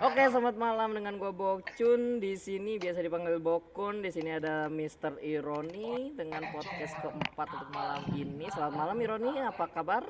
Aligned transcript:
Oke, 0.00 0.24
selamat 0.32 0.56
malam 0.56 0.96
dengan 0.96 1.20
gua 1.20 1.28
Bokcun 1.28 2.24
di 2.24 2.32
sini 2.32 2.80
biasa 2.80 3.04
dipanggil 3.04 3.36
Bokun. 3.36 4.00
Di 4.00 4.08
sini 4.08 4.32
ada 4.32 4.64
Mr. 4.72 5.20
Ironi 5.20 6.16
dengan 6.16 6.40
podcast 6.56 6.96
keempat 7.04 7.48
untuk 7.52 7.68
malam 7.68 8.08
ini. 8.16 8.48
Selamat 8.48 8.80
malam 8.80 8.96
Ironi, 8.96 9.36
apa 9.44 9.68
kabar? 9.68 10.00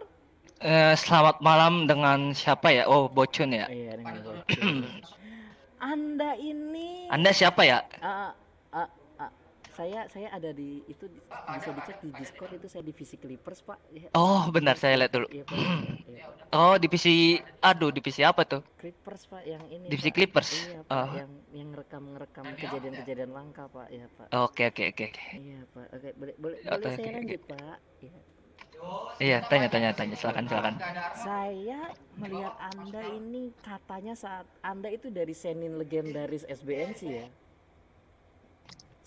Eh, 0.62 0.94
selamat 0.94 1.42
malam 1.42 1.90
dengan 1.90 2.30
siapa 2.30 2.70
ya? 2.70 2.86
Oh, 2.86 3.10
Bocun 3.10 3.50
ya. 3.50 3.66
Iya, 3.66 3.98
dengan 3.98 4.16
Bokcun. 4.22 4.86
Anda 5.90 6.38
ini 6.38 7.10
Anda 7.10 7.34
siapa 7.34 7.66
ya? 7.66 7.82
Ah, 7.98 8.30
saya 9.70 10.06
saya 10.06 10.28
ada 10.28 10.50
di 10.50 10.82
itu 10.84 11.04
di- 11.04 11.22
bisa 11.22 11.70
dicek 11.72 11.96
di 11.98 12.10
Discord 12.12 12.52
itu 12.52 12.66
saya 12.66 12.82
divisi 12.82 13.14
Clippers, 13.14 13.60
Pak. 13.60 13.78
Ya, 13.90 14.08
Oh, 14.12 14.44
bentar 14.48 14.74
saya 14.74 14.94
lihat 14.96 15.10
dulu. 15.10 15.26
Iya, 15.28 15.42
Pak. 15.42 15.56
Iya, 16.06 16.24
Pak. 16.26 16.46
Oh, 16.50 16.74
divisi 16.76 17.14
aduh, 17.60 17.88
divisi 17.88 18.20
apa 18.20 18.42
tuh? 18.42 18.60
Clippers, 18.76 19.22
Pak, 19.24 19.42
yang 19.44 19.62
ini. 19.66 19.86
Divisi 19.86 20.08
Pak. 20.08 20.16
Clippers. 20.16 20.50
Iya, 20.52 20.80
Pak, 20.82 20.92
Oh. 20.92 21.08
yang 21.14 21.30
yang 21.50 21.68
rekam-rekam 21.72 22.44
kejadian-kejadian 22.54 23.30
langka, 23.30 23.64
Pak. 23.66 23.88
Iya, 23.88 24.06
Pak. 24.10 24.26
Oke, 24.40 24.62
oke, 24.66 24.82
oke. 24.88 25.06
Iya 25.32 25.60
pak, 25.66 25.86
oke 25.90 26.08
boleh 26.14 26.34
boleh 26.36 26.56
Oke, 26.60 26.70
boleh 26.76 26.90
saya 26.90 27.06
oke, 27.06 27.16
lanjut 27.16 27.42
pak. 27.46 27.78
Iya. 28.00 28.20
Iya, 29.20 29.38
tanya, 29.44 29.68
tanya, 29.68 29.90
tanya. 29.92 30.16
Silakan, 30.16 30.48
silakan. 30.48 30.74
Saya 31.14 31.92
melihat 32.16 32.56
anda 32.58 33.02
ini 33.04 33.52
katanya 33.60 34.16
saat 34.16 34.48
anda 34.60 34.88
itu 34.88 35.12
dari 35.12 35.36
senin 35.36 35.76
legendaris 35.76 36.48
SBNC 36.48 37.00
ya. 37.04 37.26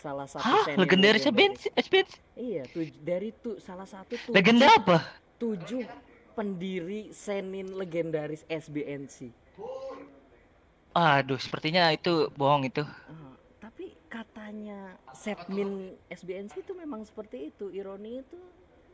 Salah 0.03 0.27
satu 0.27 0.43
Hah, 0.43 0.75
legendarisnya 0.75 1.31
legendaris. 1.31 1.71
bench, 1.71 1.87
bench. 1.87 2.11
Iya, 2.35 2.63
tuj- 2.67 2.99
dari 2.99 3.31
tuh 3.31 3.55
salah 3.57 3.87
satu 3.87 4.19
tuh 4.19 4.35
Legenda 4.35 4.67
apa? 4.67 4.99
tujuh 5.39 5.87
pendiri 6.35 7.07
senin 7.15 7.71
legendaris 7.71 8.43
SBNC. 8.45 9.31
Aduh, 10.93 11.39
sepertinya 11.39 11.87
itu 11.89 12.27
bohong 12.35 12.67
itu. 12.67 12.83
Ah, 12.83 13.33
tapi 13.57 13.95
katanya 14.05 14.93
setmin 15.09 15.95
SBNC 16.07 16.61
itu 16.61 16.73
memang 16.75 17.01
seperti 17.01 17.49
itu. 17.49 17.71
Ironi 17.71 18.21
itu 18.21 18.37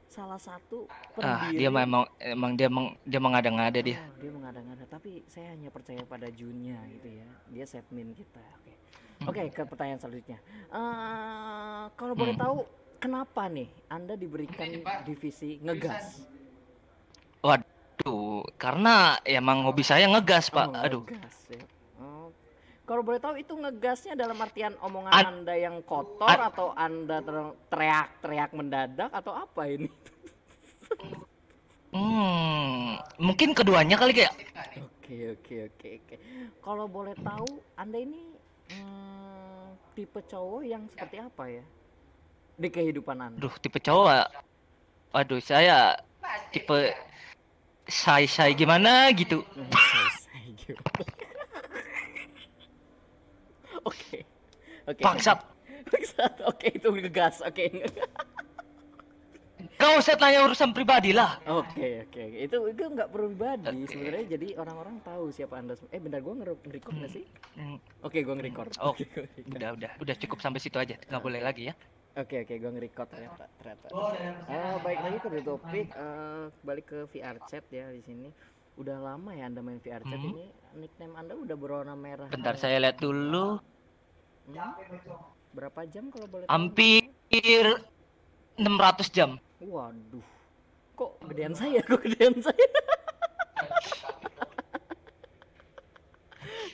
salah 0.05 0.37
satu 0.37 0.85
Ah, 1.17 1.49
dia 1.49 1.69
memang 1.69 2.05
emang 2.17 2.53
dia 2.53 2.65
emang 2.65 2.93
dia 3.03 3.19
mengada-ngada 3.19 3.79
dia. 3.79 3.97
Oh, 3.99 4.15
dia 4.15 4.31
mengada-ngada, 4.31 4.85
tapi 4.85 5.25
saya 5.25 5.53
hanya 5.53 5.69
percaya 5.69 6.01
pada 6.03 6.29
Junya 6.29 6.77
gitu 6.87 7.09
ya. 7.09 7.27
Dia 7.49 7.65
setmin 7.65 8.13
kita. 8.13 8.41
Oke. 8.61 8.68
Oke, 9.29 9.43
ke 9.49 9.61
pertanyaan 9.63 9.99
selanjutnya. 9.99 10.37
Eh, 10.69 11.83
kalau 11.93 12.13
boleh 12.13 12.33
Hmm. 12.33 12.41
tahu 12.41 12.57
kenapa 12.97 13.45
nih 13.45 13.69
Anda 13.87 14.13
diberikan 14.13 14.67
divisi 15.03 15.57
ngegas? 15.59 16.25
Waduh, 17.39 18.43
karena 18.55 18.95
emang 19.23 19.63
hobi 19.63 19.81
saya 19.81 20.05
ngegas, 20.05 20.49
Pak. 20.49 20.67
Oh, 20.67 20.75
Aduh. 20.75 21.03
ngegas 21.05 21.37
ya. 21.47 21.63
Oh. 21.97 22.27
Kalau 22.83 23.01
boleh 23.01 23.17
tahu 23.17 23.37
itu 23.37 23.53
ngegasnya 23.53 24.13
dalam 24.13 24.35
artian 24.35 24.73
omongan 24.79 25.13
An- 25.13 25.27
Anda 25.31 25.55
yang 25.55 25.79
kotor 25.81 26.25
An- 26.27 26.49
atau 26.49 26.73
Anda 26.73 27.21
ter- 27.21 27.55
teriak-teriak 27.69 28.51
mendadak 28.51 29.09
atau 29.09 29.33
apa 29.33 29.63
ini? 29.65 29.87
Hmm, 31.89 33.01
mungkin 33.17 33.57
keduanya 33.57 33.97
kali 33.97 34.13
kayak. 34.13 34.29
Oke 34.77 35.33
oke 35.33 35.55
oke 35.65 35.87
oke. 35.97 36.15
Kalau 36.61 36.85
boleh 36.85 37.17
tahu, 37.17 37.49
anda 37.73 37.97
ini 37.97 38.29
hmm, 38.69 39.08
tipe 39.99 40.23
cowok 40.23 40.63
yang 40.63 40.87
seperti 40.87 41.19
apa 41.19 41.43
ya 41.51 41.65
di 42.55 42.71
kehidupan 42.71 43.19
anda? 43.19 43.35
Aduh, 43.35 43.51
tipe 43.59 43.83
cowok. 43.83 44.31
Aduh, 45.11 45.43
saya 45.43 45.99
tipe 46.55 46.95
shy-shy 47.83 48.55
gimana 48.55 49.11
gitu. 49.11 49.43
Gitu. 50.59 50.75
Oke 53.87 54.27
oke. 54.89 55.01
Bangsat. 55.01 55.39
Bangsat. 55.87 56.33
Oke 56.45 56.67
itu 56.73 56.89
ngegas. 56.91 57.39
Oke. 57.45 57.69
Kau 57.69 58.27
usah 59.99 60.15
tanya 60.15 60.39
urusan 60.41 60.71
pribadi 60.71 61.11
lah. 61.11 61.37
Oke 61.45 62.03
oke. 62.03 62.23
Itu 62.39 62.57
itu 62.65 62.81
nggak 62.81 63.09
pribadi 63.09 63.67
Oke. 63.79 63.87
sebenarnya. 63.87 64.25
Jadi 64.29 64.47
orang-orang 64.55 64.95
tahu 65.01 65.29
siapa 65.29 65.55
anda. 65.55 65.75
Eh 65.89 65.99
bentar 65.99 66.19
gua 66.19 66.33
nge-record 66.35 66.95
nggak 66.95 67.11
sih? 67.11 67.23
Hmm, 67.53 67.77
Oke 68.01 68.23
gua 68.23 68.35
nge-record. 68.35 68.71
Oh. 68.79 68.91
Oke, 68.91 69.03
gua 69.13 69.23
nge-record. 69.23 69.53
udah, 69.53 69.69
udah, 69.75 69.91
udah 69.99 70.15
cukup 70.17 70.39
sampai 70.39 70.59
situ 70.59 70.75
aja. 70.75 70.95
Nggak 71.01 71.21
boleh 71.21 71.39
lagi 71.39 71.69
ya. 71.69 71.75
Oke 72.17 72.41
oke, 72.41 72.51
gue 72.51 72.71
nge-record 72.73 73.07
ternyata. 73.07 73.45
ternyata. 73.55 73.85
Eh, 74.49 74.75
baik 74.81 74.99
lagi 74.99 75.17
ke 75.21 75.39
topik, 75.39 75.87
eh, 75.87 76.43
balik 76.65 76.85
ke 76.85 76.99
VR 77.07 77.37
chat 77.45 77.63
ya 77.69 77.87
di 77.87 78.01
sini. 78.01 78.27
Udah 78.75 78.97
lama 78.97 79.31
ya 79.31 79.45
anda 79.45 79.61
main 79.61 79.77
VR 79.77 80.01
chat 80.01 80.17
Hmm. 80.17 80.33
ini? 80.33 80.45
Nickname 80.75 81.15
anda 81.15 81.37
udah 81.37 81.55
berwarna 81.55 81.93
merah. 81.93 82.27
Bentar 82.27 82.57
saya 82.57 82.81
lihat 82.81 82.97
dulu. 82.97 83.61
Hmm? 84.47 84.73
Berapa 85.51 85.85
jam 85.85 86.09
kalau 86.09 86.27
boleh? 86.27 86.43
tahu? 86.43 86.51
Hampir 86.51 87.07
600 88.57 89.07
jam. 89.09 89.37
Waduh, 89.59 90.23
kok 90.95 91.19
gedean 91.27 91.51
saya? 91.51 91.83
Kok 91.83 91.99
gedean 92.07 92.39
saya? 92.39 92.67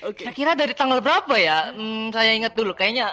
Oke. 0.05 0.21
Kira-kira 0.21 0.53
dari 0.53 0.77
tanggal 0.77 1.01
berapa 1.01 1.33
ya? 1.33 1.73
Hmm, 1.73 2.13
saya 2.13 2.37
ingat 2.37 2.53
dulu. 2.53 2.77
Kayaknya 2.77 3.09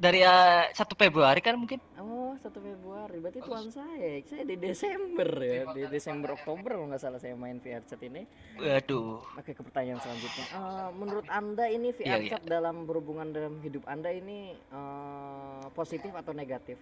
dari 0.00 0.24
eh, 0.24 0.72
1 0.72 0.80
Februari 0.96 1.44
kan 1.44 1.60
mungkin. 1.60 1.76
Oh, 2.00 2.32
1 2.40 2.48
Februari. 2.48 3.20
Berarti 3.20 3.44
tuan 3.44 3.68
saya. 3.68 4.24
Saya 4.24 4.48
di 4.48 4.56
Desember 4.56 5.28
ya. 5.36 5.68
Di 5.76 5.82
Desember 5.92 6.32
Oktober 6.32 6.80
kalau 6.80 6.88
nggak 6.88 7.02
salah 7.02 7.20
saya 7.20 7.36
main 7.36 7.60
VR 7.60 7.84
chat 7.84 8.00
ini. 8.00 8.24
Waduh. 8.56 9.20
Oke 9.36 9.52
ke 9.52 9.60
pertanyaan 9.60 10.00
selanjutnya. 10.00 10.46
Eh, 10.48 10.88
menurut 10.96 11.28
anda 11.28 11.68
ini 11.68 11.92
VR 11.92 12.08
Iya, 12.08 12.16
iya. 12.24 12.30
chat 12.34 12.42
dalam 12.48 12.88
berhubungan 12.88 13.28
dalam 13.28 13.60
hidup 13.60 13.84
anda 13.84 14.08
ini 14.08 14.56
eh, 14.56 15.64
positif 15.76 16.16
atau 16.16 16.32
negatif? 16.32 16.80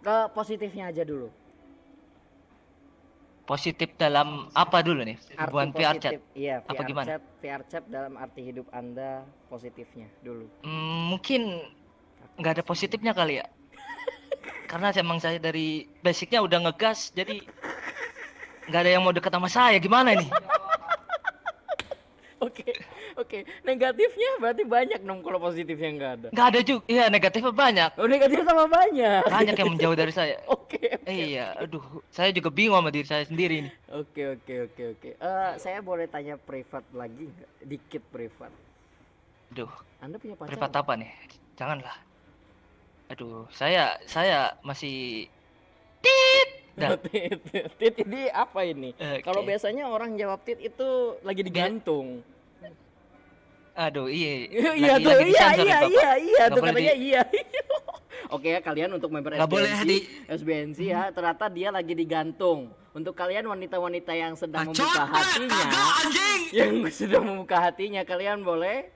Ke 0.00 0.32
positifnya 0.32 0.88
aja 0.88 1.04
dulu. 1.04 1.28
Positif 3.44 3.98
dalam 3.98 4.46
apa 4.54 4.78
dulu 4.80 5.02
nih? 5.02 5.18
Hubungan 5.34 5.74
VR 5.74 5.98
chat. 5.98 6.22
Iya, 6.38 6.62
Apa 6.64 6.86
gimana? 6.86 7.18
chat, 7.18 7.22
VR 7.42 7.62
chat 7.66 7.84
dalam 7.90 8.14
arti 8.14 8.46
hidup 8.46 8.70
anda 8.70 9.26
positifnya 9.50 10.06
dulu. 10.22 10.46
Hmm, 10.62 11.10
mungkin 11.10 11.66
nggak 12.38 12.60
ada 12.60 12.64
positifnya 12.64 13.10
kali 13.10 13.42
ya. 13.42 13.46
Karena 14.70 14.94
emang 14.94 15.18
saya 15.18 15.42
dari 15.42 15.90
basicnya 15.98 16.46
udah 16.46 16.70
ngegas, 16.70 17.10
jadi 17.10 17.42
nggak 18.70 18.80
ada 18.86 18.90
yang 18.94 19.02
mau 19.02 19.10
deket 19.10 19.34
sama 19.34 19.50
saya. 19.50 19.82
Gimana 19.82 20.14
nih? 20.14 20.30
Oke, 22.46 22.70
oke. 23.20 23.38
Negatifnya 23.62 24.30
berarti 24.38 24.62
banyak 24.62 25.00
dong 25.00 25.20
kalau 25.20 25.38
positifnya 25.38 25.90
nggak 25.92 26.12
ada. 26.16 26.28
Nggak 26.32 26.46
ada 26.48 26.60
juga. 26.60 26.82
Iya 26.86 27.04
negatifnya 27.06 27.52
banyak. 27.52 27.90
Oh 27.96 28.06
negatif 28.06 28.38
sama 28.42 28.64
banyak. 28.64 29.22
Banyak 29.26 29.54
yang 29.54 29.70
menjauh 29.70 29.94
dari 29.94 30.10
saya. 30.10 30.34
Oke, 30.70 31.02
Eh, 31.02 31.34
iya, 31.34 31.58
aduh, 31.58 31.82
saya 32.08 32.30
juga 32.30 32.46
bingung 32.48 32.78
sama 32.78 32.88
diri 32.88 33.02
saya 33.02 33.26
sendiri 33.26 33.66
nih. 33.66 33.72
oke, 33.90 34.22
oke, 34.38 34.54
oke, 34.70 34.82
oke. 34.94 35.10
Eh, 35.18 35.50
saya 35.58 35.82
boleh 35.82 36.06
tanya 36.06 36.38
privat 36.38 36.86
lagi 36.90 37.26
nggak? 37.26 37.50
Dikit 37.66 38.02
privat. 38.06 38.54
Aduh, 39.50 39.66
Anda 39.98 40.16
punya 40.16 40.38
pacar? 40.38 40.48
privat 40.48 40.70
apa 40.72 40.92
nih? 40.94 41.10
Janganlah. 41.58 41.96
Aduh, 43.10 43.50
saya 43.50 43.98
saya 44.06 44.54
masih 44.62 45.26
tit. 46.04 46.48
Tit, 47.02 47.42
tit 47.76 47.94
ini 48.00 48.30
apa 48.30 48.62
ini? 48.62 48.94
Oke. 48.94 49.20
Kalau 49.20 49.42
biasanya 49.42 49.84
orang 49.84 50.14
jawab 50.14 50.40
tit 50.40 50.62
itu 50.62 50.88
lagi 51.20 51.42
digantung. 51.42 52.22
Aduh, 53.80 54.06
iya. 54.12 54.32
Iya 54.76 54.92
lagi- 54.92 55.04
tuh, 55.04 55.10
lagi 55.16 55.30
iya 55.30 55.46
iya 55.56 55.78
Bapak. 55.80 55.88
iya 55.88 56.10
iya 56.20 56.44
tuh 56.46 56.60
katanya 56.60 56.94
di- 56.94 57.04
iya. 57.08 57.22
Oke 58.36 58.48
ya 58.52 58.60
kalian 58.60 58.90
untuk 58.94 59.10
member 59.10 59.32
Nggak 59.32 59.48
boleh 59.48 59.72
SBNC, 59.72 59.88
di- 59.88 60.04
SBNC 60.28 60.78
ya 60.84 61.02
ternyata 61.10 61.48
dia 61.48 61.68
lagi 61.72 61.96
digantung. 61.96 62.70
Untuk 62.90 63.14
kalian 63.14 63.46
wanita-wanita 63.46 64.12
yang 64.12 64.34
sedang 64.34 64.66
membuka 64.66 65.06
hatinya, 65.06 65.66
yang 66.58 66.74
sedang 66.90 67.22
membuka 67.22 67.62
hatinya, 67.62 68.02
kalian 68.02 68.42
boleh 68.42 68.90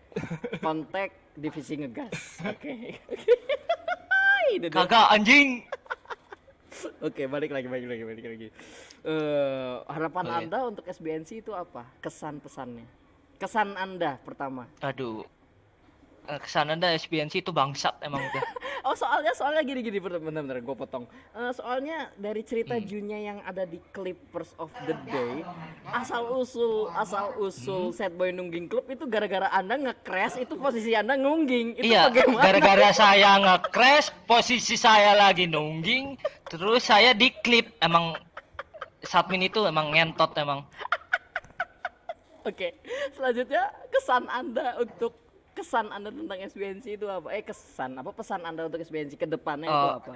kontak 0.58 1.14
divisi 1.32 1.78
ngegas. 1.78 2.42
Oke. 2.44 2.74
Dia. 4.54 4.70
Kagak 4.70 5.08
anjing. 5.10 5.64
Oke, 7.00 7.24
balik 7.24 7.48
lagi, 7.50 7.66
balik 7.66 7.86
lagi, 7.86 8.02
balik 8.04 8.24
lagi. 8.24 8.48
Eh, 9.02 9.74
harapan 9.88 10.24
Oke. 10.26 10.36
Anda 10.42 10.58
untuk 10.68 10.84
SBNC 10.84 11.40
itu 11.40 11.50
apa? 11.50 11.88
Kesan 11.98 12.38
pesannya. 12.38 12.84
Kesan 13.38 13.74
Anda 13.74 14.16
pertama. 14.22 14.66
Aduh. 14.80 15.26
Eh, 16.24 16.40
Kesan 16.40 16.72
anda 16.72 16.88
SBNC 16.96 17.44
itu 17.44 17.52
bangsat 17.52 18.00
emang 18.00 18.24
udah. 18.24 18.44
Oh 18.84 18.92
soalnya 18.92 19.32
soalnya 19.32 19.64
gini 19.64 19.80
gini 19.80 19.96
bentar 19.96 20.60
gue 20.60 20.76
potong. 20.76 21.08
Eh, 21.32 21.52
soalnya 21.56 22.12
dari 22.20 22.44
cerita 22.44 22.76
Hmm. 22.76 22.84
Junya 22.84 23.16
yang 23.16 23.40
ada 23.40 23.64
di 23.64 23.80
Clippers 23.96 24.52
of 24.60 24.68
the 24.84 24.92
Day, 25.08 25.40
asal 25.88 26.28
usul 26.36 26.92
asal 26.92 27.32
usul 27.40 27.88
Hmm. 27.88 27.96
Sad 27.96 28.12
Boy 28.12 28.28
Nungging 28.28 28.68
Club 28.68 28.84
itu 28.92 29.08
gara-gara 29.08 29.48
anda 29.48 29.80
nge-crash 29.80 30.36
itu 30.36 30.52
posisi 30.60 30.92
anda 30.92 31.16
nungging 31.16 31.80
itu 31.80 31.96
iya, 31.96 32.12
bagaimana? 32.12 32.44
gara-gara 32.44 32.88
saya 32.92 33.30
nge-crash, 33.40 34.12
posisi 34.28 34.76
saya 34.76 35.16
lagi 35.16 35.48
nungging, 35.48 36.20
terus 36.44 36.84
saya 36.84 37.16
di 37.16 37.32
klip 37.40 37.72
emang 37.80 38.20
Satmin 39.00 39.48
itu 39.48 39.64
emang 39.64 39.96
ngentot 39.96 40.32
emang. 40.36 40.60
Oke, 42.44 42.68
selanjutnya 43.10 43.62
kesan 43.88 44.28
Anda 44.28 44.76
untuk 44.76 45.16
kesan 45.52 45.88
Anda 45.88 46.12
tentang 46.12 46.38
SBNC 46.44 46.86
itu 46.94 47.06
apa? 47.06 47.32
Eh 47.32 47.40
kesan 47.40 47.96
apa 47.96 48.10
pesan 48.10 48.44
Anda 48.44 48.68
untuk 48.68 48.80
SBNC 48.80 49.16
ke 49.16 49.24
depannya 49.24 49.66
itu 49.66 49.72
Oh. 49.72 49.96
apa? 49.96 50.12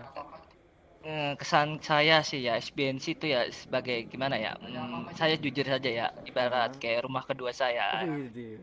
Eh, 0.99 1.33
kesan 1.39 1.79
saya 1.79 2.21
sih 2.21 2.43
ya 2.43 2.59
SBNC 2.59 3.17
itu 3.17 3.27
ya 3.31 3.47
sebagai 3.49 4.05
gimana 4.05 4.35
ya 4.35 4.59
hmm, 4.59 5.15
saya 5.15 5.39
jujur 5.39 5.63
saja 5.63 5.87
ya 5.87 6.07
ibarat 6.27 6.75
kayak 6.77 7.07
rumah 7.07 7.23
kedua 7.23 7.55
saya 7.55 8.03
Widih. 8.03 8.59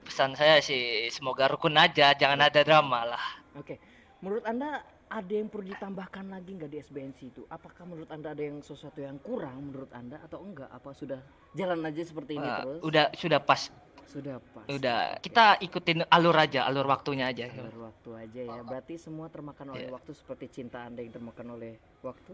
pesan 0.00 0.32
saya 0.32 0.62
sih 0.62 1.10
semoga 1.10 1.50
rukun 1.50 1.74
aja 1.74 2.14
jangan 2.14 2.40
ada 2.40 2.62
drama 2.62 3.04
lah 3.04 3.24
Oke, 3.58 3.82
menurut 4.22 4.46
Anda 4.46 4.86
ada 5.10 5.32
yang 5.32 5.50
perlu 5.50 5.66
ditambahkan 5.66 6.24
lagi 6.24 6.50
nggak 6.54 6.70
di 6.70 6.78
SBNC 6.80 7.18
itu? 7.28 7.42
Apakah 7.46 7.82
menurut 7.82 8.06
Anda 8.08 8.30
ada 8.30 8.38
yang 8.40 8.62
sesuatu 8.62 8.98
yang 8.98 9.18
kurang 9.18 9.58
menurut 9.66 9.90
Anda 9.90 10.22
atau 10.22 10.38
enggak? 10.40 10.70
Apa 10.70 10.94
sudah 10.94 11.18
jalan 11.52 11.82
aja 11.82 11.98
seperti 12.00 12.38
ini 12.38 12.46
Eh, 12.46 12.58
terus? 12.62 12.80
udah 12.80 13.04
sudah 13.12 13.40
pas 13.40 13.62
Sudah 14.06 14.38
pas. 14.40 14.66
udah 14.66 15.18
kita 15.18 15.58
ikutin 15.60 16.02
alur 16.06 16.34
aja 16.34 16.62
alur 16.64 16.82
waktunya 16.84 17.26
aja 17.26 17.46
Alur 17.48 17.90
waktu 17.90 18.10
aja 18.16 18.40
ya. 18.48 18.60
Berarti 18.62 18.94
semua 18.96 19.26
termakan 19.26 19.74
oleh 19.74 19.86
Iya. 19.86 19.92
waktu 19.92 20.10
seperti 20.12 20.46
cinta 20.52 20.78
Anda 20.80 21.02
yang 21.02 21.10
termakan 21.12 21.46
oleh 21.52 21.72
waktu. 22.00 22.30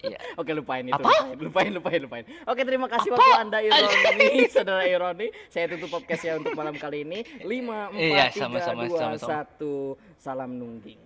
Iya. 0.00 0.18
Oke 0.42 0.50
lupain 0.52 0.82
itu, 0.82 0.94
Apa? 0.94 1.34
lupain, 1.34 1.38
lupain, 1.38 1.70
lupain, 1.72 2.00
lupain. 2.00 2.24
Oke 2.44 2.62
terima 2.62 2.86
kasih 2.86 3.10
waktu 3.10 3.34
anda 3.36 3.58
Ironi, 3.58 4.30
saudara 4.54 4.82
Ironi. 4.82 5.30
Saya 5.46 5.66
tutup 5.66 5.90
podcastnya 5.92 6.38
untuk 6.38 6.54
malam 6.54 6.74
kali 6.74 7.02
ini. 7.02 7.22
Lima, 7.42 7.90
Iya, 7.90 8.30
empat, 8.30 8.34
tiga, 8.34 8.46
dua, 8.46 8.98
sama-sama. 8.98 9.18
satu. 9.18 9.74
Salam 10.14 10.54
nungging. 10.54 11.02